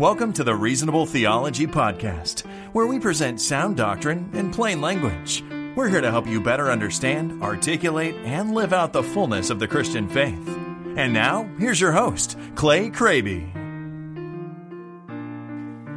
[0.00, 5.44] Welcome to the Reasonable Theology Podcast, where we present sound doctrine in plain language.
[5.76, 9.68] We're here to help you better understand, articulate, and live out the fullness of the
[9.68, 10.48] Christian faith.
[10.96, 13.52] And now, here's your host, Clay Kraby.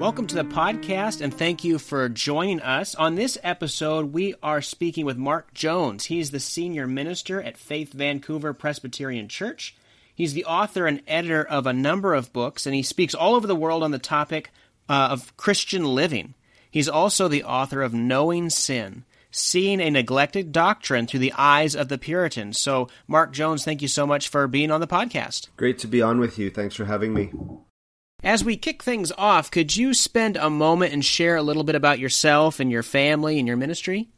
[0.02, 2.96] Welcome to the podcast, and thank you for joining us.
[2.96, 6.04] On this episode, we are speaking with Mark Jones.
[6.08, 9.78] He's the senior minister at Faith Vancouver Presbyterian Church.
[10.16, 13.48] He's the author and editor of a number of books, and he speaks all over
[13.48, 14.52] the world on the topic
[14.88, 16.36] uh, of Christian living.
[16.70, 21.88] He's also the author of Knowing Sin, Seeing a Neglected Doctrine Through the Eyes of
[21.88, 22.60] the Puritans.
[22.60, 25.50] So, Mark Jones, thank you so much for being on the podcast.
[25.58, 26.50] Great to be on with you.
[26.50, 27.32] Thanks for having me.
[28.24, 31.76] As we kick things off, could you spend a moment and share a little bit
[31.76, 34.10] about yourself and your family and your ministry?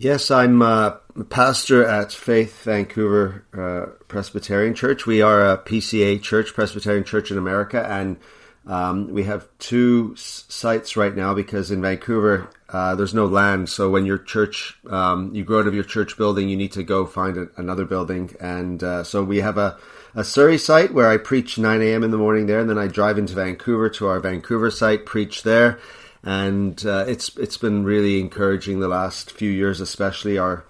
[0.00, 5.06] Yes, I'm a pastor at Faith Vancouver uh, Presbyterian Church.
[5.06, 8.16] We are a PCA church, Presbyterian Church in America, and
[8.64, 13.70] um, we have two sites right now because in Vancouver uh, there's no land.
[13.70, 16.84] So when your church, um, you grow out of your church building, you need to
[16.84, 18.36] go find a, another building.
[18.38, 19.78] And uh, so we have a,
[20.14, 22.04] a Surrey site where I preach 9 a.m.
[22.04, 25.42] in the morning there, and then I drive into Vancouver to our Vancouver site, preach
[25.42, 25.80] there
[26.22, 30.64] and uh, it's it's been really encouraging the last few years, especially our,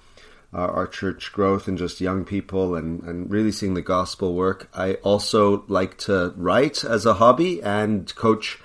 [0.53, 4.69] our our, church growth and just young people and, and really seeing the gospel work.
[4.75, 8.59] I also like to write as a hobby and coach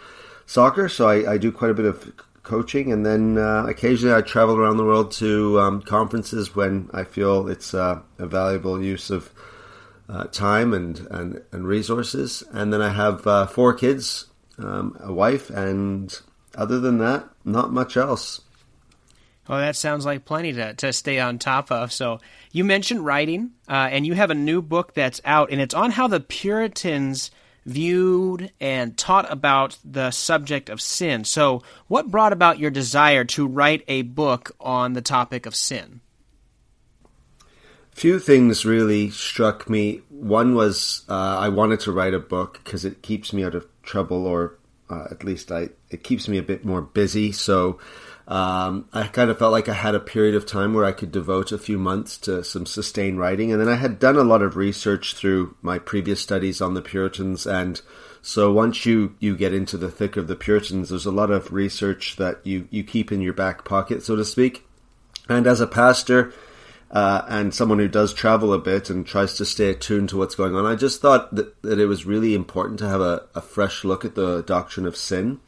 [0.45, 2.11] soccer, so I, I do quite a bit of
[2.43, 7.05] coaching, and then uh, occasionally I travel around the world to um, conferences when I
[7.05, 9.31] feel it's uh, a valuable use of.
[10.09, 14.25] Uh, time and, and, and resources, and then I have uh, four kids,
[14.59, 16.21] um, a wife, and
[16.55, 18.41] other than that, not much else.
[19.49, 21.91] Oh, that sounds like plenty to, to stay on top of.
[21.91, 22.19] So,
[22.51, 25.91] you mentioned writing, uh, and you have a new book that's out, and it's on
[25.91, 27.29] how the Puritans
[27.65, 31.25] viewed and taught about the subject of sin.
[31.25, 36.01] So, what brought about your desire to write a book on the topic of sin?
[37.91, 40.01] Few things really struck me.
[40.09, 43.67] One was uh, I wanted to write a book because it keeps me out of
[43.83, 44.57] trouble or
[44.89, 47.31] uh, at least I it keeps me a bit more busy.
[47.31, 47.79] So
[48.27, 51.11] um, I kind of felt like I had a period of time where I could
[51.11, 54.41] devote a few months to some sustained writing, and then I had done a lot
[54.41, 57.81] of research through my previous studies on the Puritans, and
[58.21, 61.51] so once you you get into the thick of the Puritans, there's a lot of
[61.51, 64.65] research that you you keep in your back pocket, so to speak.
[65.27, 66.33] And as a pastor,
[66.91, 70.35] uh, and someone who does travel a bit and tries to stay attuned to what's
[70.35, 73.41] going on, I just thought that, that it was really important to have a, a,
[73.41, 75.39] fresh look at the doctrine of sin.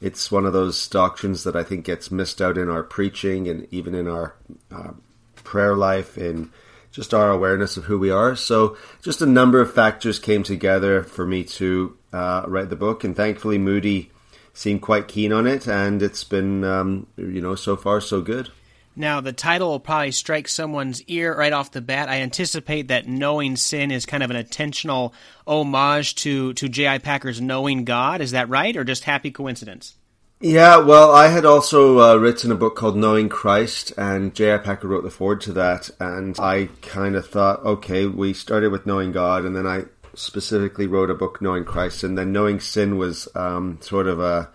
[0.00, 3.66] It's one of those doctrines that I think gets missed out in our preaching and
[3.70, 4.34] even in our
[4.72, 4.92] uh,
[5.36, 6.50] prayer life, in
[6.90, 8.34] just our awareness of who we are.
[8.34, 13.04] So, just a number of factors came together for me to uh, write the book,
[13.04, 14.10] and thankfully, Moody
[14.52, 18.50] seemed quite keen on it, and it's been, um, you know, so far so good.
[18.96, 22.08] Now, the title will probably strike someone's ear right off the bat.
[22.08, 25.14] I anticipate that Knowing Sin is kind of an intentional
[25.46, 26.98] homage to, to J.I.
[26.98, 28.20] Packer's Knowing God.
[28.20, 29.94] Is that right, or just happy coincidence?
[30.42, 34.58] Yeah, well, I had also uh, written a book called Knowing Christ, and J.I.
[34.58, 35.90] Packer wrote the foreword to that.
[36.00, 39.84] And I kind of thought, okay, we started with Knowing God, and then I
[40.14, 44.50] specifically wrote a book, Knowing Christ, and then Knowing Sin was um, sort of a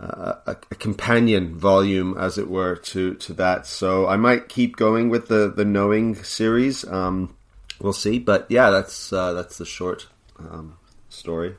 [0.00, 3.66] a, a, companion volume, as it were, to to that.
[3.66, 6.86] So I might keep going with the the knowing series.
[6.86, 7.36] Um,
[7.80, 10.78] we'll see, but yeah, that's uh, that's the short um,
[11.08, 11.56] story.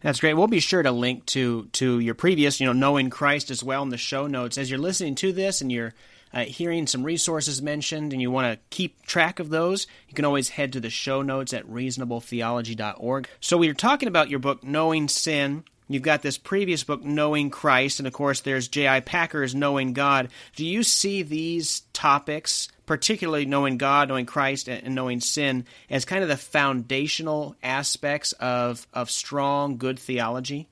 [0.00, 0.34] That's great.
[0.34, 3.82] We'll be sure to link to to your previous, you know, knowing Christ as well
[3.82, 5.94] in the show notes as you're listening to this and you're
[6.34, 10.24] uh, hearing some resources mentioned and you want to keep track of those, you can
[10.24, 13.28] always head to the show notes at reasonabletheology.org.
[13.40, 15.64] So we are talking about your book, Knowing Sin.
[15.92, 19.00] You've got this previous book, Knowing Christ, and of course, there's J.I.
[19.00, 20.28] Packer's Knowing God.
[20.56, 26.22] Do you see these topics, particularly knowing God, knowing Christ, and knowing sin, as kind
[26.22, 30.68] of the foundational aspects of, of strong, good theology?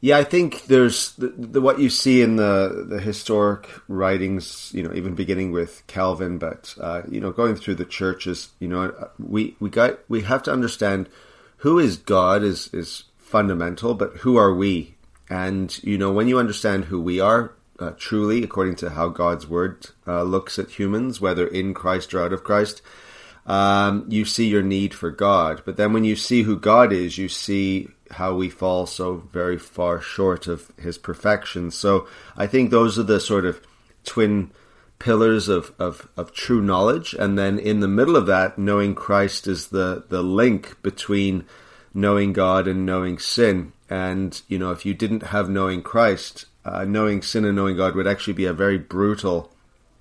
[0.00, 4.82] Yeah, I think there's the, the, what you see in the the historic writings, you
[4.82, 8.92] know, even beginning with Calvin, but uh, you know, going through the churches, you know,
[9.18, 11.08] we we got we have to understand
[11.58, 14.94] who is God is is fundamental, but who are we?
[15.28, 19.46] And, you know, when you understand who we are, uh, truly, according to how God's
[19.46, 22.80] word uh, looks at humans, whether in Christ or out of Christ,
[23.44, 25.62] um, you see your need for God.
[25.64, 29.58] But then when you see who God is, you see how we fall so very
[29.58, 31.70] far short of his perfection.
[31.70, 32.06] So
[32.36, 33.60] I think those are the sort of
[34.04, 34.52] twin
[34.98, 37.14] pillars of, of, of true knowledge.
[37.14, 41.44] And then in the middle of that, knowing Christ is the, the link between
[41.96, 43.72] knowing God and knowing sin.
[43.88, 47.94] And, you know, if you didn't have knowing Christ, uh, knowing sin and knowing God
[47.94, 49.50] would actually be a very brutal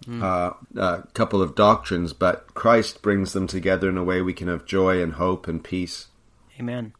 [0.05, 0.21] mm.
[0.21, 4.49] uh, uh, couple of doctrines, but Christ brings them together in a way we can
[4.49, 6.07] have joy and hope and peace.
[6.59, 6.93] Amen.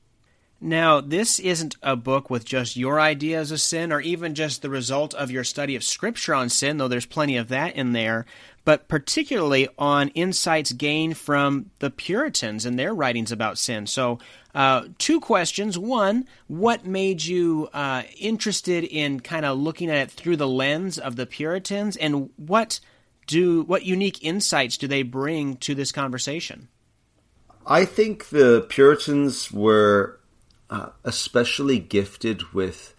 [0.61, 4.69] Now, this isn't a book with just your ideas of sin or even just the
[4.69, 8.25] result of your study of Scripture on sin, though there's plenty of that in there,
[8.63, 13.85] but particularly on insights gained from the Puritans and their writings about sin.
[13.85, 14.17] So,
[14.55, 15.77] uh, two questions.
[15.77, 20.97] One, what made you uh, interested in kind of looking at it through the lens
[20.97, 22.79] of the Puritans, and what
[23.27, 26.69] do what unique insights do they bring to this conversation?
[27.67, 30.19] I think the Puritans were
[30.69, 32.95] uh, especially gifted with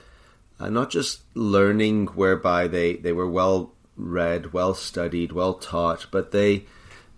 [0.59, 6.33] uh, not just learning, whereby they, they were well read, well studied, well taught, but
[6.33, 6.65] they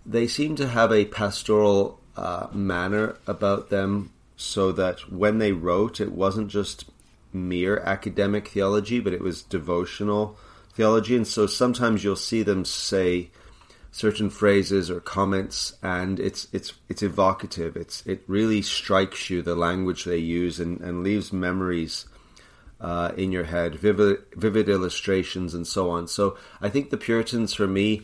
[0.05, 5.99] they seem to have a pastoral uh, manner about them, so that when they wrote,
[5.99, 6.85] it wasn't just
[7.33, 10.37] mere academic theology, but it was devotional
[10.73, 11.17] theology.
[11.17, 13.31] And so sometimes you'll see them say
[13.91, 17.75] certain phrases or comments, and it's it's it's evocative.
[17.75, 22.05] It's it really strikes you the language they use and, and leaves memories
[22.79, 26.07] uh, in your head, vivid vivid illustrations and so on.
[26.07, 28.03] So I think the Puritans, for me,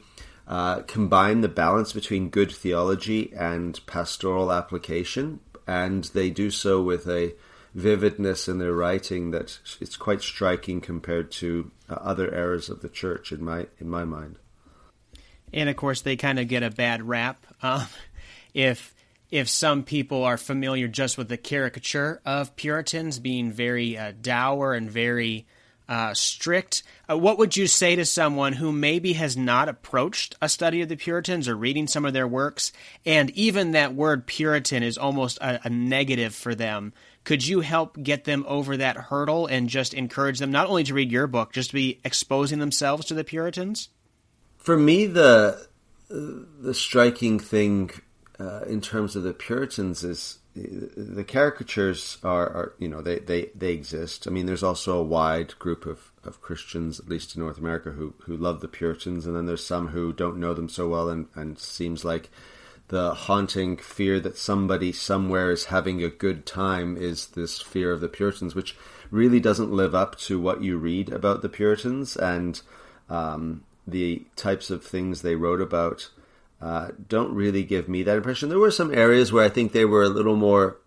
[0.49, 7.07] uh, combine the balance between good theology and pastoral application, and they do so with
[7.07, 7.33] a
[7.73, 12.89] vividness in their writing that it's quite striking compared to uh, other eras of the
[12.89, 14.37] church in my in my mind.
[15.53, 17.87] And of course they kind of get a bad rap um,
[18.53, 18.95] if
[19.31, 24.73] if some people are familiar just with the caricature of Puritans being very uh, dour
[24.73, 25.45] and very
[25.87, 26.83] uh, strict.
[27.09, 30.89] Uh, what would you say to someone who maybe has not approached a study of
[30.89, 32.71] the Puritans or reading some of their works,
[33.05, 36.93] and even that word Puritan is almost a, a negative for them?
[37.23, 40.93] Could you help get them over that hurdle and just encourage them not only to
[40.93, 43.89] read your book, just to be exposing themselves to the Puritans?
[44.65, 45.67] for me, the
[46.09, 47.91] the striking thing
[48.39, 53.49] uh, in terms of the Puritans is the caricatures are, are, you know they, they,
[53.53, 54.25] they exist.
[54.25, 57.91] I mean, there's also a wide group of, of Christians, at least in North America,
[57.91, 61.09] who who love the Puritans, and then there's some who don't know them so well,
[61.09, 62.29] and and seems like
[62.87, 67.99] the haunting fear that somebody somewhere is having a good time is this fear of
[67.99, 68.77] the Puritans, which
[69.11, 72.61] really doesn't live up to what you read about the Puritans, and
[73.09, 76.09] um, the types of things they wrote about
[76.61, 78.49] uh, don't really give me that impression.
[78.49, 80.77] There were some areas where I think they were a little more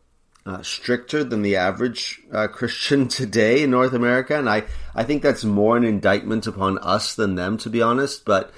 [0.47, 5.23] uh, stricter than the average uh, Christian today in North America, and I, I think
[5.23, 8.25] that's more an indictment upon us than them, to be honest.
[8.25, 8.53] But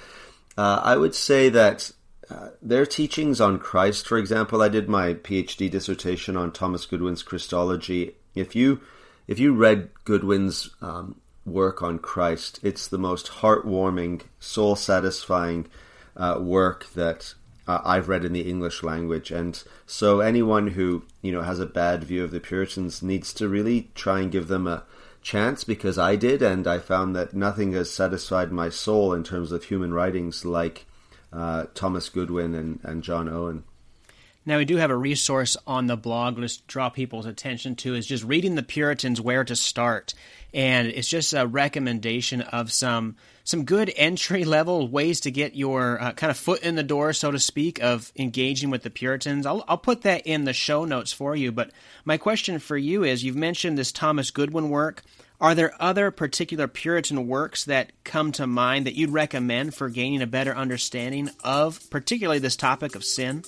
[0.57, 1.91] uh, I would say that
[2.31, 7.23] uh, their teachings on Christ, for example, I did my PhD dissertation on Thomas Goodwin's
[7.23, 8.15] Christology.
[8.35, 8.81] If you
[9.27, 12.61] if you read Goodwin's um, work on Christ.
[12.63, 15.67] It's the most heartwarming, soul satisfying
[16.17, 17.35] uh, work that
[17.67, 19.31] uh, I've read in the English language.
[19.31, 23.49] And so anyone who you know has a bad view of the Puritans needs to
[23.49, 24.85] really try and give them a
[25.23, 29.53] chance because I did, and I found that nothing has satisfied my soul in terms
[29.53, 30.87] of human writings like
[31.33, 33.65] uh, Thomas Goodwin and, and John Owen.
[34.47, 38.07] Now, we do have a resource on the blog, let's draw people's attention to, is
[38.07, 40.15] just reading the Puritans where to start.
[40.55, 46.01] And it's just a recommendation of some some good entry level ways to get your
[46.01, 49.45] uh, kind of foot in the door, so to speak, of engaging with the Puritans.
[49.45, 51.53] I'll, I'll put that in the show notes for you.
[51.53, 51.71] But
[52.07, 55.03] my question for you is you've mentioned this Thomas Goodwin work.
[55.39, 60.23] Are there other particular Puritan works that come to mind that you'd recommend for gaining
[60.23, 63.45] a better understanding of, particularly this topic of sin?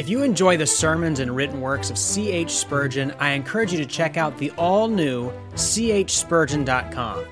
[0.00, 2.52] If you enjoy the sermons and written works of C.H.
[2.52, 7.26] Spurgeon, I encourage you to check out the all new chspurgeon.com.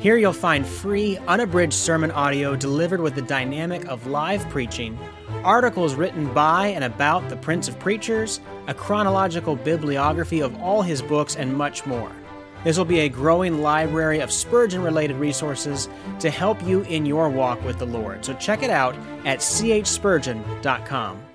[0.00, 4.98] Here you'll find free, unabridged sermon audio delivered with the dynamic of live preaching,
[5.44, 11.00] articles written by and about the Prince of Preachers, a chronological bibliography of all his
[11.00, 12.10] books, and much more.
[12.64, 17.30] This will be a growing library of Spurgeon related resources to help you in your
[17.30, 18.24] walk with the Lord.
[18.24, 21.27] So check it out at chspurgeon.com.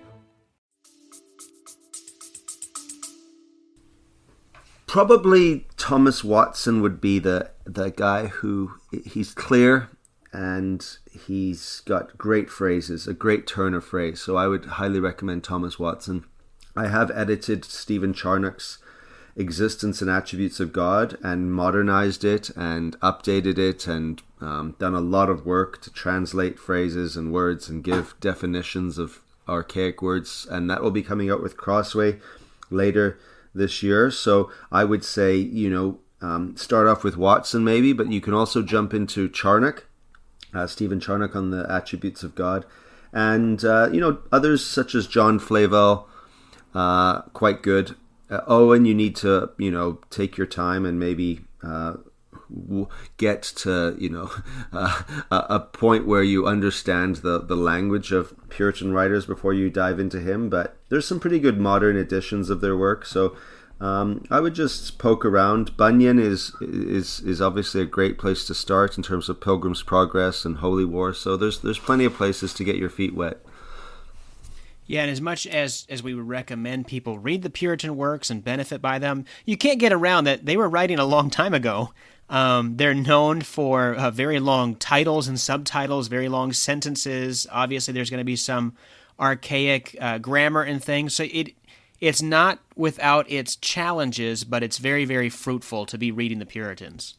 [4.93, 8.73] probably Thomas Watson would be the the guy who
[9.03, 9.89] he's clear
[10.31, 14.21] and he's got great phrases, a great turn of phrase.
[14.21, 16.25] So I would highly recommend Thomas Watson.
[16.75, 18.77] I have edited Stephen Charnock's
[19.35, 25.01] existence and attributes of God and modernized it and updated it and um, done a
[25.01, 30.45] lot of work to translate phrases and words and give definitions of archaic words.
[30.51, 32.19] And that will be coming out with Crossway
[32.69, 33.17] later
[33.53, 34.11] this year.
[34.11, 38.33] So I would say, you know, um, start off with Watson maybe, but you can
[38.33, 39.87] also jump into Charnock,
[40.53, 42.65] uh, Stephen Charnock on the attributes of God.
[43.11, 46.07] And, uh, you know, others such as John Flavel,
[46.73, 47.95] uh, quite good
[48.33, 51.95] uh, Owen, you need to you know take your time and maybe uh,
[53.17, 54.31] get to you know
[54.73, 59.99] uh, a point where you understand the the language of Puritan writers before you dive
[59.99, 60.49] into him.
[60.49, 63.35] But there's some pretty good modern editions of their work, so.
[63.81, 65.75] Um, I would just poke around.
[65.75, 70.45] Bunyan is is is obviously a great place to start in terms of Pilgrim's Progress
[70.45, 71.13] and Holy War.
[71.13, 73.43] So there's there's plenty of places to get your feet wet.
[74.85, 78.43] Yeah, and as much as as we would recommend people read the Puritan works and
[78.43, 81.93] benefit by them, you can't get around that they were writing a long time ago.
[82.29, 87.45] Um, they're known for uh, very long titles and subtitles, very long sentences.
[87.51, 88.73] Obviously, there's going to be some
[89.19, 91.13] archaic uh, grammar and things.
[91.15, 91.53] So it
[91.99, 97.15] it's not without its challenges, but it's very very fruitful to be reading the Puritans.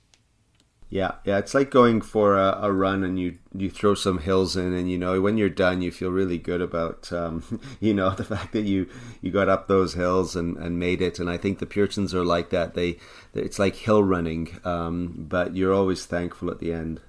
[0.94, 4.56] Yeah, yeah, it's like going for a, a, run and you you throw some hills
[4.56, 8.10] in, and you know when you're done, you feel really good about um, you know
[8.14, 8.88] the fact that you
[9.20, 11.18] you got up those hills and, and made it.
[11.18, 12.74] And I think the Puritans are like that.
[12.74, 12.98] They
[13.34, 17.00] it's like hill running, um, but you're always thankful at the end.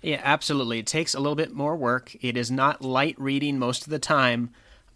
[0.00, 0.78] Yeah, absolutely.
[0.78, 2.14] It takes a little bit more work.
[2.22, 4.50] It is not light reading most of the time,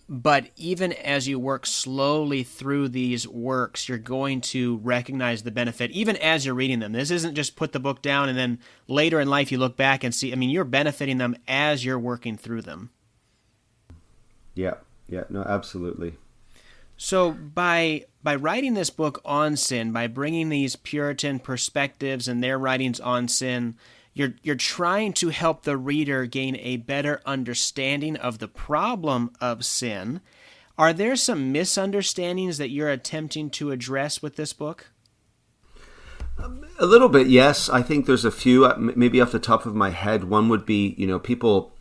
[0.09, 5.91] but even as you work slowly through these works, you're going to recognize the benefit,
[5.91, 6.93] even as you're reading them.
[6.93, 10.03] This isn't just put the book down and then later in life you look back
[10.03, 10.33] and see.
[10.33, 12.91] I mean, you're benefiting them as you're working through them.
[14.55, 14.75] Yeah,
[15.09, 16.15] yeah, no, absolutely.
[16.97, 22.59] So by by writing this book on sin, by bringing these Puritan perspectives and their
[22.59, 23.77] writings on sin,
[24.19, 29.65] you're you're trying to help the reader gain a better understanding of the problem of
[29.65, 30.21] sin.
[30.77, 34.87] Are there some misunderstandings that you're attempting to address with this book?
[36.79, 37.69] A little bit, yes.
[37.69, 38.65] I think there's a few.
[38.65, 41.73] Uh, maybe off the top of my head, one would be, you know, people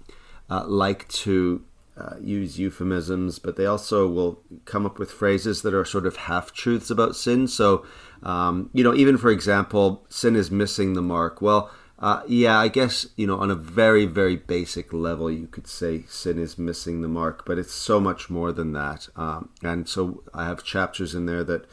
[0.50, 1.64] uh, like to
[1.96, 6.16] uh, use euphemisms, but they also will come up with phrases that are sort of
[6.16, 7.48] half truths about sin.
[7.48, 7.86] So,
[8.24, 11.40] um, you know, even for example, sin is missing the mark.
[11.40, 15.68] Well, uh, yeah, I guess, you know, on a very, very basic level, you could
[15.68, 19.10] say sin is missing the mark, but it's so much more than that.
[19.16, 21.66] Um, and so I have chapters in there that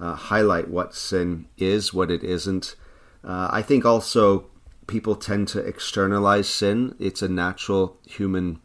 [0.00, 2.74] uh, highlight what sin is, what it isn't.
[3.22, 4.46] Uh, I think also
[4.86, 6.94] people tend to externalize sin.
[6.98, 8.60] It's a natural human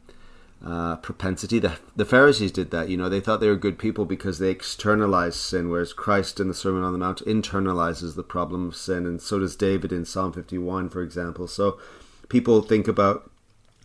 [0.66, 1.60] uh, propensity.
[1.60, 2.90] The, the Pharisees did that.
[2.90, 6.48] You know, they thought they were good people because they externalized sin, whereas Christ in
[6.48, 10.06] the Sermon on the Mount internalizes the problem of sin, and so does David in
[10.06, 11.48] Psalm 51, for example.
[11.48, 11.80] So
[12.30, 13.30] people think about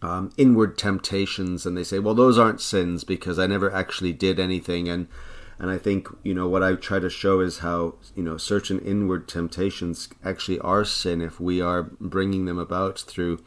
[0.02, 4.38] um, inward temptations and they say, well, those aren't sins because I never actually did
[4.38, 4.88] anything.
[4.88, 5.08] And
[5.58, 8.78] and I think you know what I try to show is how you know certain
[8.80, 13.42] inward temptations actually are sin if we are bringing them about through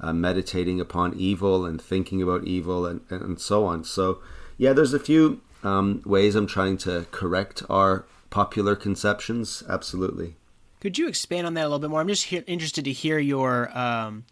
[0.00, 3.84] uh, meditating upon evil and thinking about evil and, and so on.
[3.84, 4.18] So,
[4.56, 9.62] yeah, there's a few um, ways I'm trying to correct our popular conceptions.
[9.68, 10.36] Absolutely.
[10.80, 12.00] Could you expand on that a little bit more?
[12.00, 14.24] I'm just he- interested to hear your um,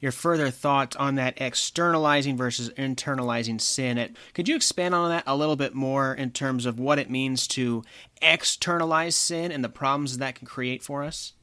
[0.00, 3.98] your further thoughts on that externalizing versus internalizing sin.
[3.98, 7.08] It, could you expand on that a little bit more in terms of what it
[7.08, 7.84] means to
[8.20, 11.34] externalize sin and the problems that can create for us?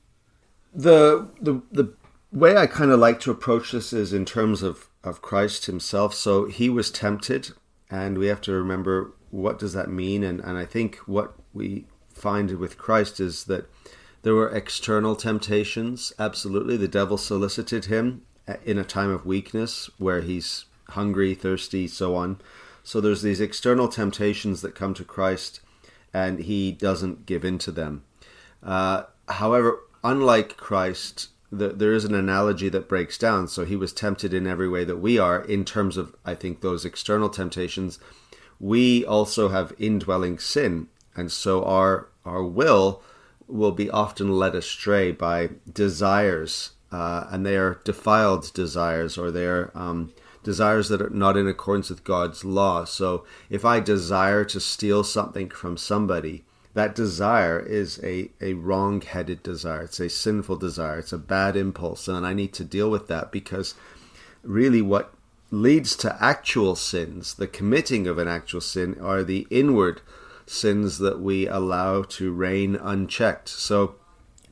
[0.74, 1.94] The the the
[2.32, 6.14] way I kind of like to approach this is in terms of, of Christ himself.
[6.14, 7.52] So he was tempted,
[7.90, 10.24] and we have to remember what does that mean.
[10.24, 13.70] And, and I think what we find with Christ is that
[14.22, 16.14] there were external temptations.
[16.20, 16.78] Absolutely.
[16.78, 18.24] The devil solicited him
[18.66, 22.42] in a time of weakness where he's hungry, thirsty, so on.
[22.84, 25.62] So there's these external temptations that come to Christ,
[26.14, 28.04] and he doesn't give in to them.
[28.64, 33.48] Uh, however, unlike Christ, the, there is an analogy that breaks down.
[33.48, 36.62] So he was tempted in every way that we are, in terms of, I think,
[36.62, 38.00] those external temptations.
[38.60, 43.02] We also have indwelling sin, and so our our will
[43.48, 49.46] will be often led astray by desires, uh, and they are defiled desires, or they
[49.46, 50.14] are um,
[50.44, 52.84] desires that are not in accordance with God's law.
[52.86, 56.44] So if I desire to steal something from somebody,
[56.80, 59.82] that desire is a, a wrong headed desire.
[59.82, 61.00] It's a sinful desire.
[61.00, 62.08] It's a bad impulse.
[62.08, 63.76] And I need to deal with that because
[64.44, 65.14] really what
[65.52, 70.00] leads to actual sins, the committing of an actual sin, are the inward
[70.46, 73.50] sins that we allow to reign unchecked.
[73.50, 73.96] So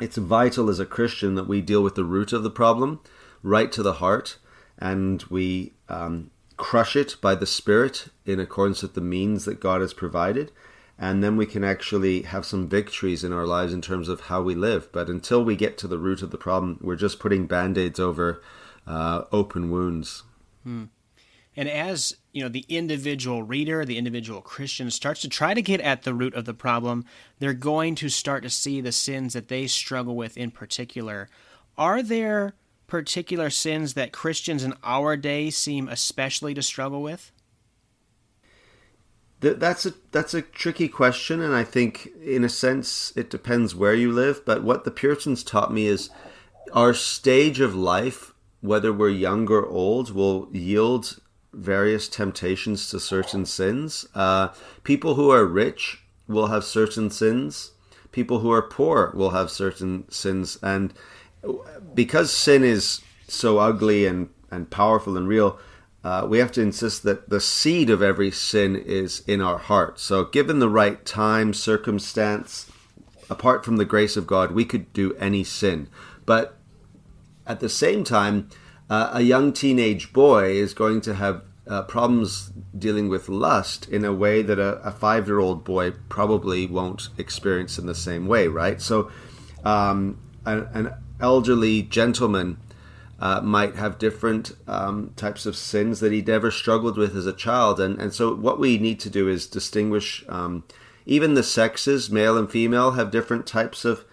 [0.02, 3.00] it's vital as a Christian that we deal with the root of the problem,
[3.42, 4.36] right to the heart,
[4.78, 9.80] and we um, crush it by the Spirit in accordance with the means that God
[9.80, 10.52] has provided.
[11.00, 14.42] And then we can actually have some victories in our lives in terms of how
[14.42, 14.92] we live.
[14.92, 18.00] But until we get to the root of the problem, we're just putting band aids
[18.00, 18.42] over
[18.88, 20.24] uh, open wounds.
[20.64, 20.86] Hmm.
[21.56, 25.82] And as you know, the individual reader, the individual Christian starts to try to get
[25.82, 27.04] at the root of the problem,
[27.40, 31.30] they're going to start to see the sins that they struggle with in particular.
[31.78, 32.54] Are there
[32.86, 37.32] particular sins that Christians in our day seem especially to struggle with?
[39.40, 43.94] That's a that's a tricky question, and I think, in a sense, it depends where
[43.94, 44.44] you live.
[44.46, 46.10] But what the Puritans taught me is
[46.74, 51.20] our stage of life, whether we're young or old, will yield
[51.54, 54.08] various temptations to certain sins.
[54.16, 54.50] Uh,
[54.84, 57.72] people who are rich will have certain sins.
[58.12, 60.94] People who are poor will have certain sins, and
[61.94, 65.60] because sin is so ugly and, and powerful and real,
[66.08, 70.00] uh, we have to insist that the seed of every sin is in our heart.
[70.00, 72.72] So, given the right time, circumstance,
[73.30, 75.90] apart from the grace of God, we could do any sin.
[76.26, 76.60] But
[77.46, 78.48] at the same time,
[78.90, 84.06] uh, a young teenage boy is going to have uh, problems dealing with lust in
[84.06, 88.28] a way that a, a five year old boy probably won't experience in the same
[88.28, 88.82] way, right?
[88.82, 89.12] So,
[89.66, 92.60] um, an, an elderly gentleman
[93.20, 97.34] uh, might have different um, types of sins that he never struggled with as a
[97.34, 97.80] child.
[97.80, 100.64] And, and so, what we need to do is distinguish um,
[101.06, 104.06] even the sexes, male and female, have different types of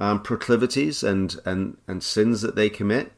[0.00, 3.12] um, proclivities and, and, and sins that they commit.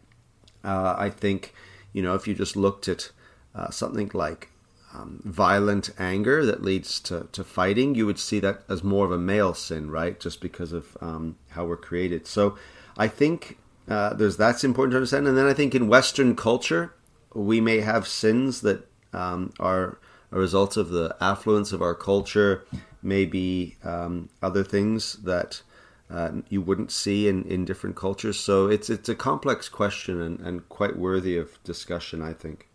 [0.65, 1.55] Uh, I think,
[1.93, 3.11] you know, if you just looked at
[3.55, 4.51] uh, something like
[4.93, 9.13] um, violent anger that leads to, to fighting, you would see that as more of
[9.13, 10.19] a male sin, right?
[10.19, 12.27] Just because of um, how we're created.
[12.27, 12.59] So,
[12.99, 13.57] I think
[13.89, 15.27] uh, there's that's important to understand.
[15.27, 16.95] And then I think in Western culture,
[17.35, 19.99] we may have sins that um, are
[20.33, 22.65] a result of the affluence of our culture,
[23.03, 25.63] maybe um, other things that
[26.11, 28.39] uh, you wouldn't see in, in different cultures.
[28.39, 32.69] So it's it's a complex question and, and quite worthy of discussion, I think.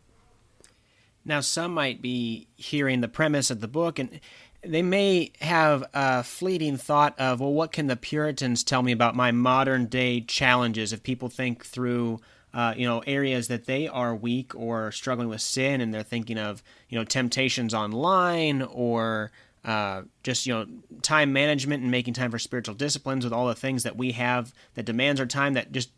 [1.28, 4.20] Now, some might be hearing the premise of the book and
[4.68, 9.16] they may have a fleeting thought of, well, what can the Puritans tell me about
[9.16, 10.94] my modern day challenges?
[10.94, 12.20] If people think through,
[12.54, 16.38] uh, you know, areas that they are weak or struggling with sin, and they're thinking
[16.38, 19.32] of, you know, temptations online or
[19.66, 20.68] uh, just you know
[21.02, 24.54] time management and making time for spiritual disciplines with all the things that we have
[24.76, 25.90] that demands our time that just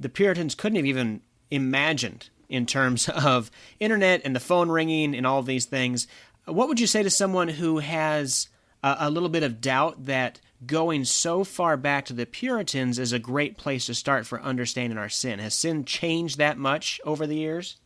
[0.00, 5.26] the Puritans couldn't have even imagined in terms of internet and the phone ringing and
[5.26, 6.06] all these things.
[6.44, 8.48] What would you say to someone who has
[8.82, 13.12] a, a little bit of doubt that going so far back to the Puritans is
[13.12, 15.38] a great place to start for understanding our sin?
[15.38, 17.76] Has sin changed that much over the years?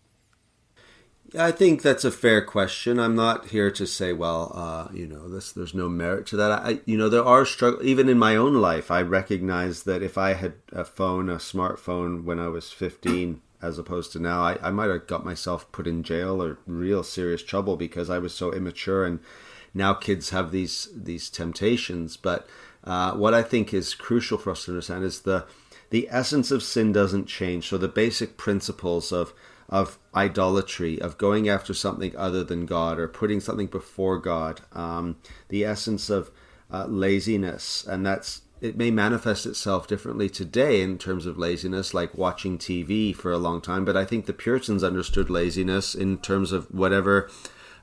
[1.37, 3.01] I think that's a fair question.
[3.01, 6.53] I'm not here to say, well, uh, you know, this, there's no merit to that.
[6.53, 7.85] I, you know, there are struggles.
[7.85, 12.25] Even in my own life, I recognize that if I had a phone, a smartphone,
[12.25, 14.43] when I was 15, as opposed to now.
[14.43, 18.19] I, I might have got myself put in jail or real serious trouble because I
[18.19, 19.21] was so immature and
[19.75, 22.17] now kids have these these temptations.
[22.17, 22.49] But
[22.85, 25.47] uh, what I think is crucial for us to understand is the
[25.91, 27.69] the essence of sin doesn't change.
[27.69, 29.33] So the basic principles of
[29.69, 35.17] of idolatry, of going after something other than God, or putting something before God, um,
[35.49, 36.31] the essence of
[36.71, 42.17] uh, laziness, and that's it may manifest itself differently today in terms of laziness, like
[42.17, 43.85] watching TV for a long time.
[43.85, 47.31] But I think the Puritans understood laziness in terms of whatever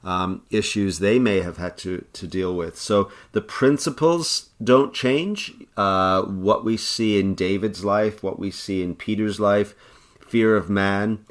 [0.03, 2.77] um, issues they may have had to, to deal with.
[2.77, 5.53] So the principles don't change.
[5.77, 9.75] Uh, what we see in David's life, what we see in Peter's life,
[10.27, 11.25] fear of man,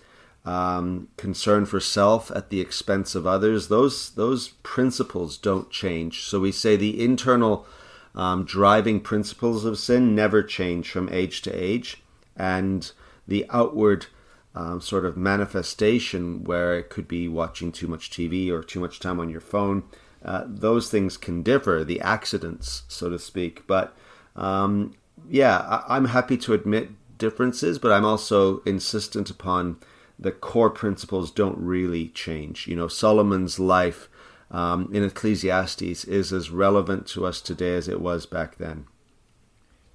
[0.44, 6.22] um, concern for self at the expense of others, those those principles don't change.
[6.22, 7.66] So we say the internal
[8.14, 12.03] um, driving principles of sin never change from age to age,
[12.37, 12.92] and
[13.27, 14.07] the outward
[14.55, 19.01] um, sort of manifestation, where it could be watching too much TV or too much
[19.01, 19.85] time on your phone,
[20.25, 23.66] uh, those things can differ, the accidents, so to speak.
[23.66, 23.96] But
[24.37, 24.94] um,
[25.29, 29.79] yeah, I- I'm happy to admit differences, but I'm also insistent upon
[30.18, 32.66] the core principles don't really change.
[32.68, 34.09] You know, Solomon's life
[34.52, 38.86] um, in Ecclesiastes is as relevant to us today as it was back then.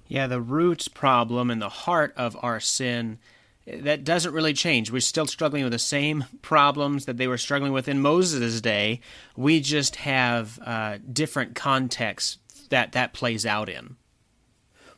[0.08, 3.18] Yeah, the root problem and the heart of our sin
[3.66, 4.90] that doesn't really change.
[4.90, 9.00] We're still struggling with the same problems that they were struggling with in Moses' day.
[9.36, 12.38] We just have uh, different contexts
[12.70, 13.96] that that plays out in.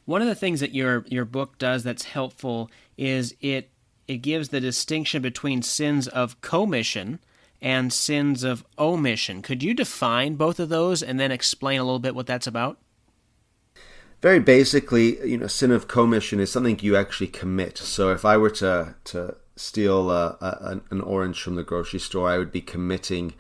[0.05, 3.71] One of the things that your your book does that's helpful is it
[4.07, 7.21] it gives the distinction between sins of commission
[7.63, 9.43] and sins of omission.
[9.43, 12.79] Could you define both of those and then explain a little bit what that's about?
[14.23, 17.79] Very basically, you know, sin of commission is something you actually commit.
[17.79, 22.29] So if I were to to steal a, a, an orange from the grocery store,
[22.29, 23.35] I would be committing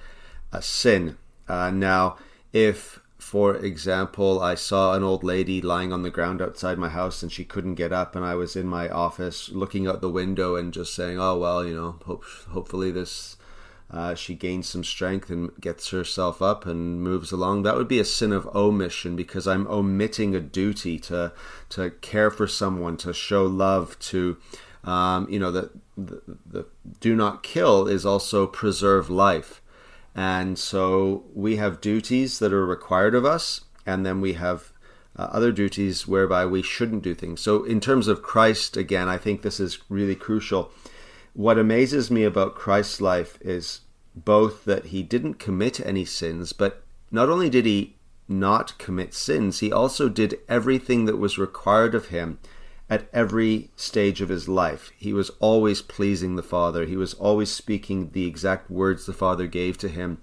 [0.52, 1.18] a sin.
[1.48, 2.16] Uh, now,
[2.52, 7.22] if for example, I saw an old lady lying on the ground outside my house
[7.22, 10.56] and she couldn't get up, and I was in my office looking out the window
[10.56, 13.36] and just saying, "Oh well, you know, hope, hopefully this."
[13.90, 17.62] Uh, she gains some strength and gets herself up and moves along.
[17.62, 21.32] That would be a sin of omission because I'm omitting a duty to
[21.70, 24.36] to care for someone, to show love, to
[24.84, 26.66] um, you know, the, the the
[27.00, 29.60] do not kill is also preserve life.
[30.14, 34.72] And so we have duties that are required of us, and then we have
[35.16, 37.40] uh, other duties whereby we shouldn't do things.
[37.40, 40.70] So, in terms of Christ, again, I think this is really crucial.
[41.34, 43.80] What amazes me about Christ's life is
[44.14, 47.96] both that he didn't commit any sins, but not only did he
[48.28, 52.38] not commit sins, he also did everything that was required of him
[52.88, 54.90] at every stage of his life.
[54.96, 56.84] He was always pleasing the Father.
[56.86, 60.18] He was always speaking the exact words the Father gave to him.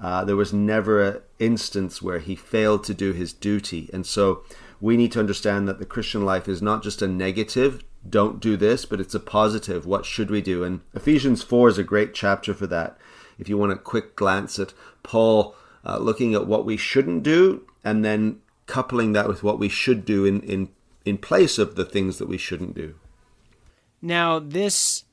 [0.00, 3.88] Uh, there was never an instance where he failed to do his duty.
[3.92, 4.42] And so
[4.80, 8.56] we need to understand that the Christian life is not just a negative, don't do
[8.56, 10.64] this, but it's a positive, what should we do?
[10.64, 12.96] And Ephesians 4 is a great chapter for that.
[13.38, 17.66] If you want a quick glance at Paul uh, looking at what we shouldn't do
[17.84, 20.68] and then coupling that with what we should do in, in
[21.04, 22.94] in place of the things that we shouldn't do.
[24.02, 25.04] Now, this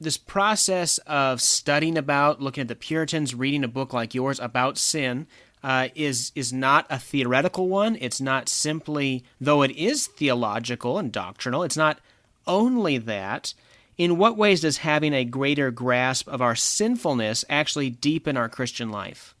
[0.00, 4.78] this process of studying about, looking at the Puritans, reading a book like yours about
[4.78, 5.26] sin,
[5.62, 7.96] uh, is is not a theoretical one.
[8.00, 11.62] It's not simply, though it is theological and doctrinal.
[11.62, 11.98] It's not
[12.46, 13.54] only that.
[13.98, 18.90] In what ways does having a greater grasp of our sinfulness actually deepen our Christian
[18.90, 19.34] life?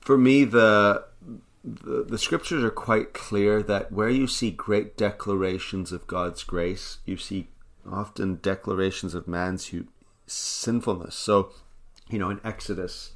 [0.00, 1.04] For me, the
[1.66, 6.98] the, the scriptures are quite clear that where you see great declarations of God's grace,
[7.04, 7.48] you see
[7.90, 9.72] often declarations of man's
[10.26, 11.16] sinfulness.
[11.16, 11.50] So,
[12.08, 13.12] you know, in Exodus,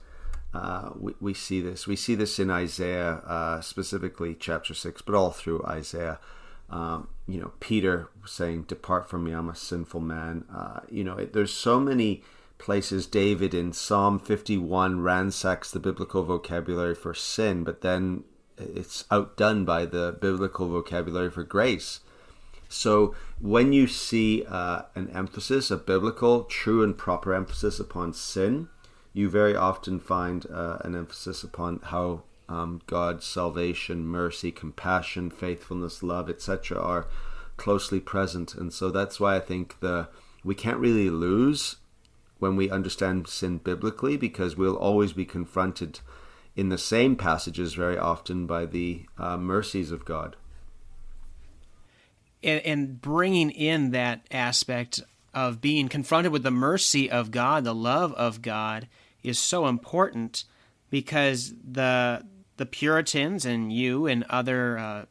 [0.53, 1.87] uh, we, we see this.
[1.87, 6.19] We see this in Isaiah, uh, specifically chapter 6, but all through Isaiah.
[6.69, 10.45] Um, you know, Peter saying, Depart from me, I'm a sinful man.
[10.55, 12.23] Uh, you know, it, there's so many
[12.59, 18.25] places David in Psalm 51 ransacks the biblical vocabulary for sin, but then
[18.59, 22.01] it's outdone by the biblical vocabulary for grace.
[22.69, 28.69] So when you see uh, an emphasis, a biblical, true and proper emphasis upon sin,
[29.13, 36.03] you very often find uh, an emphasis upon how um, God's salvation, mercy, compassion, faithfulness,
[36.03, 37.07] love, etc., are
[37.57, 38.55] closely present.
[38.55, 40.09] And so that's why I think the
[40.43, 41.77] we can't really lose
[42.39, 46.01] when we understand sin biblically because we'll always be confronted
[46.57, 50.37] in the same passages very often by the uh, mercies of God.
[52.43, 55.01] And, and bringing in that aspect
[55.35, 58.89] of being confronted with the mercy of God, the love of God,
[59.23, 60.45] is so important
[60.89, 62.25] because the
[62.61, 65.05] the Puritans and you and other uh,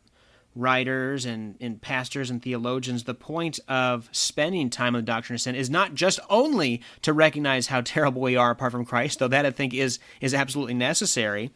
[0.55, 5.41] writers and, and pastors and theologians, the point of spending time on the doctrine of
[5.41, 9.27] sin is not just only to recognize how terrible we are apart from Christ, though
[9.29, 11.49] that I think is is absolutely necessary.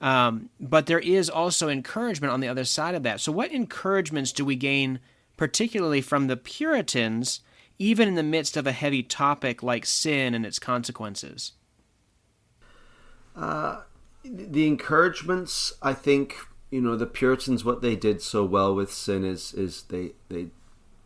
[0.00, 3.20] Um, but there is also encouragement on the other side of that.
[3.20, 4.98] So, what encouragements do we gain,
[5.36, 7.40] particularly from the Puritans,
[7.78, 11.52] even in the midst of a heavy topic like sin and its consequences?
[13.36, 13.82] Uh,
[14.30, 16.36] the encouragements, I think,
[16.70, 20.48] you know the Puritans what they did so well with sin is is they they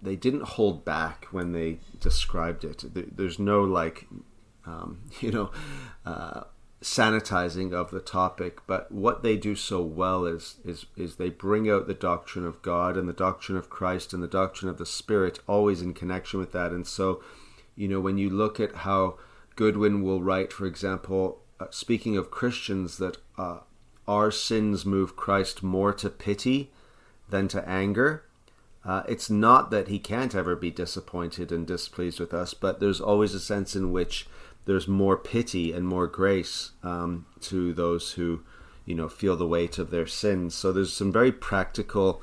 [0.02, 2.84] they didn't hold back when they described it.
[3.16, 4.06] There's no like
[4.66, 5.50] um, you know
[6.06, 6.42] uh,
[6.82, 11.70] sanitizing of the topic, but what they do so well is is is they bring
[11.70, 14.86] out the doctrine of God and the doctrine of Christ and the doctrine of the
[14.86, 16.72] Spirit always in connection with that.
[16.72, 17.22] And so,
[17.76, 19.18] you know, when you look at how
[19.56, 21.39] Goodwin will write, for example,
[21.70, 23.58] speaking of Christians that uh,
[24.08, 26.70] our sins move Christ more to pity
[27.28, 28.24] than to anger.
[28.84, 33.00] Uh, it's not that he can't ever be disappointed and displeased with us, but there's
[33.00, 34.26] always a sense in which
[34.64, 38.42] there's more pity and more grace um, to those who,
[38.86, 40.54] you know, feel the weight of their sins.
[40.54, 42.22] So there's some very practical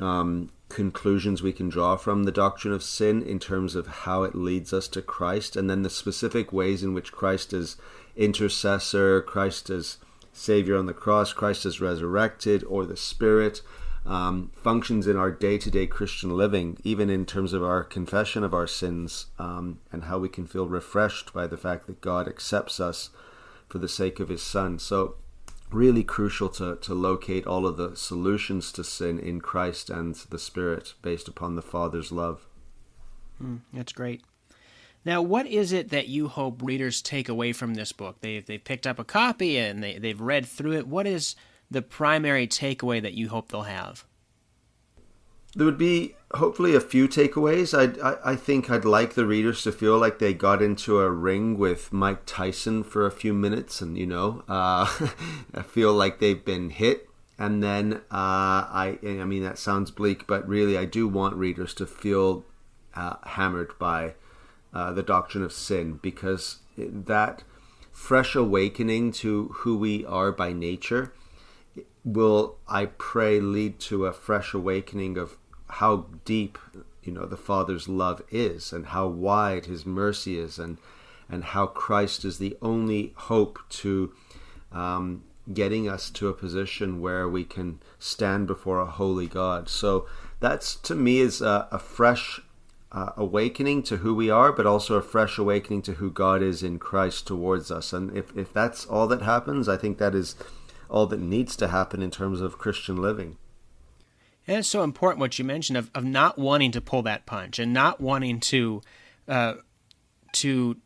[0.00, 4.34] um, conclusions we can draw from the doctrine of sin in terms of how it
[4.34, 7.76] leads us to Christ, and then the specific ways in which Christ is
[8.16, 9.98] intercessor, Christ is
[10.32, 13.62] Savior on the cross, Christ is resurrected, or the Spirit
[14.06, 18.42] um, functions in our day to day Christian living, even in terms of our confession
[18.42, 22.26] of our sins um, and how we can feel refreshed by the fact that God
[22.26, 23.10] accepts us
[23.68, 24.78] for the sake of His Son.
[24.78, 25.16] So,
[25.70, 30.38] really crucial to, to locate all of the solutions to sin in Christ and the
[30.38, 32.46] Spirit based upon the Father's love.
[33.42, 34.22] Mm, that's great.
[35.04, 38.16] Now, what is it that you hope readers take away from this book?
[38.20, 40.88] They've, they've picked up a copy and they, they've read through it.
[40.88, 41.36] What is
[41.70, 44.04] the primary takeaway that you hope they'll have?
[45.54, 47.76] There would be hopefully a few takeaways.
[47.76, 51.10] I'd, I, I think I'd like the readers to feel like they got into a
[51.10, 54.86] ring with Mike Tyson for a few minutes, and you know, uh,
[55.54, 57.08] I feel like they've been hit.
[57.40, 61.72] And then uh, I, I mean, that sounds bleak, but really, I do want readers
[61.74, 62.44] to feel
[62.94, 64.14] uh, hammered by
[64.74, 67.44] uh, the doctrine of sin because that
[67.92, 71.12] fresh awakening to who we are by nature
[72.04, 75.36] will, I pray, lead to a fresh awakening of
[75.68, 76.58] how deep,
[77.02, 80.78] you know, the Father's love is, and how wide His mercy is, and
[81.30, 84.12] and how Christ is the only hope to
[84.72, 89.68] um, getting us to a position where we can stand before a holy God.
[89.68, 90.06] So
[90.40, 92.40] that's to me is a, a fresh
[92.92, 96.62] uh, awakening to who we are, but also a fresh awakening to who God is
[96.62, 97.92] in Christ towards us.
[97.92, 100.36] And if, if that's all that happens, I think that is
[100.88, 103.36] all that needs to happen in terms of Christian living.
[104.48, 107.58] And it's so important what you mentioned of, of not wanting to pull that punch
[107.58, 108.80] and not wanting to
[109.28, 109.54] uh,
[110.32, 110.78] to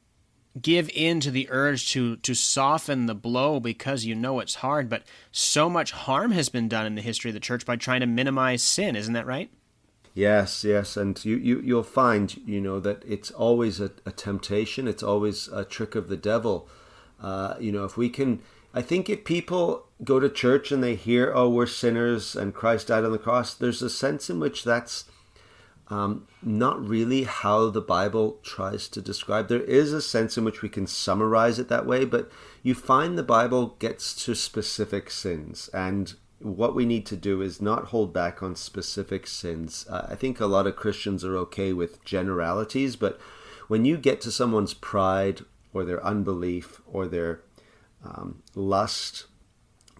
[0.60, 4.88] give in to the urge to to soften the blow because you know it's hard.
[4.88, 8.00] But so much harm has been done in the history of the church by trying
[8.00, 8.96] to minimize sin.
[8.96, 9.48] Isn't that right?
[10.12, 14.88] Yes, yes, and you, you you'll find you know that it's always a, a temptation.
[14.88, 16.68] It's always a trick of the devil.
[17.20, 18.40] Uh, you know, if we can
[18.74, 22.88] I think if people go to church and they hear, oh, we're sinners and Christ
[22.88, 25.04] died on the cross, there's a sense in which that's
[25.88, 29.48] um, not really how the Bible tries to describe.
[29.48, 32.30] There is a sense in which we can summarize it that way, but
[32.62, 35.68] you find the Bible gets to specific sins.
[35.74, 39.86] And what we need to do is not hold back on specific sins.
[39.88, 43.20] Uh, I think a lot of Christians are okay with generalities, but
[43.68, 47.42] when you get to someone's pride or their unbelief or their
[48.04, 49.26] um, lust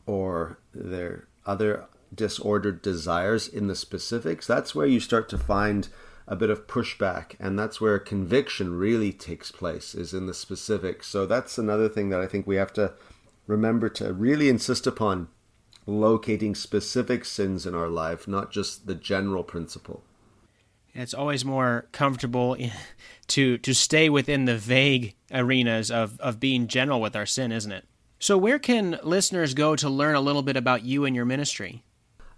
[0.07, 5.89] or their other disordered desires in the specifics, that's where you start to find
[6.27, 11.09] a bit of pushback and that's where conviction really takes place is in the specifics.
[11.09, 12.95] So that's another thing that i think we have to
[13.47, 15.29] remember to really insist upon
[15.85, 20.03] locating specific sins in our life not just the general principle.
[20.95, 22.57] It's always more comfortable
[23.29, 27.73] to to stay within the vague arenas of, of being general with our sin isn't
[27.73, 27.87] it
[28.23, 31.83] so, where can listeners go to learn a little bit about you and your ministry?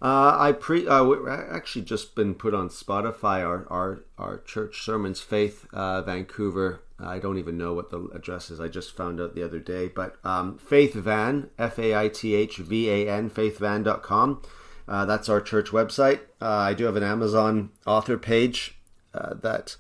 [0.01, 3.45] Uh, I pre uh, we actually just been put on Spotify.
[3.45, 6.81] Our our, our church sermons, Faith uh, Vancouver.
[6.99, 8.61] I don't even know what the address is.
[8.61, 9.89] I just found out the other day.
[9.89, 14.41] But um, Faith Van, F A I T H V A N, faithvan.com.
[14.89, 16.21] Uh, that's our church website.
[16.41, 18.79] Uh, I do have an Amazon author page
[19.13, 19.77] uh, that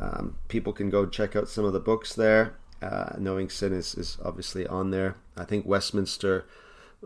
[0.00, 2.56] um, people can go check out some of the books there.
[2.84, 5.16] Uh, Knowing Sin is, is obviously on there.
[5.36, 6.44] I think Westminster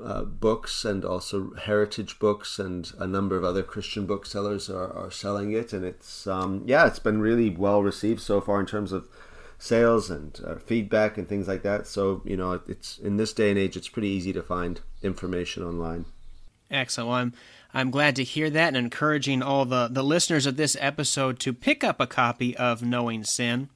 [0.03, 5.11] uh, Books and also Heritage Books and a number of other Christian booksellers are, are
[5.11, 8.93] selling it, and it's um, yeah, it's been really well received so far in terms
[8.93, 9.09] of
[9.59, 11.87] sales and uh, feedback and things like that.
[11.87, 15.63] So you know, it's in this day and age, it's pretty easy to find information
[15.63, 16.05] online.
[16.71, 17.09] Excellent.
[17.09, 17.33] Well, I'm
[17.75, 21.53] I'm glad to hear that and encouraging all the, the listeners of this episode to
[21.53, 23.69] pick up a copy of Knowing Sin.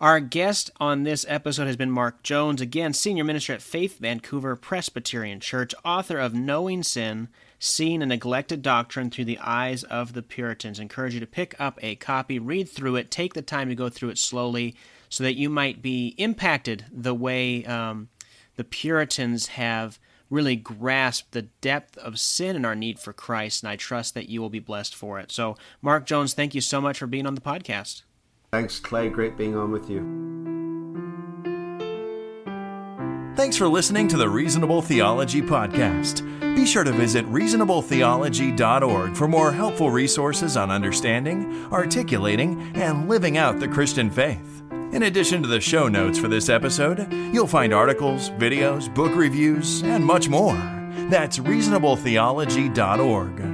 [0.00, 4.56] Our guest on this episode has been Mark Jones, again, senior minister at Faith Vancouver
[4.56, 7.28] Presbyterian Church, author of Knowing Sin,
[7.60, 10.80] Seeing a Neglected Doctrine Through the Eyes of the Puritans.
[10.80, 13.76] I encourage you to pick up a copy, read through it, take the time to
[13.76, 14.74] go through it slowly
[15.08, 18.08] so that you might be impacted the way um,
[18.56, 23.70] the Puritans have really grasped the depth of sin and our need for Christ, and
[23.70, 25.30] I trust that you will be blessed for it.
[25.30, 28.02] So, Mark Jones, thank you so much for being on the podcast.
[28.54, 29.08] Thanks, Clay.
[29.08, 29.98] Great being on with you.
[33.34, 36.22] Thanks for listening to the Reasonable Theology Podcast.
[36.54, 43.58] Be sure to visit reasonabletheology.org for more helpful resources on understanding, articulating, and living out
[43.58, 44.62] the Christian faith.
[44.92, 49.82] In addition to the show notes for this episode, you'll find articles, videos, book reviews,
[49.82, 50.54] and much more.
[51.10, 53.53] That's reasonabletheology.org.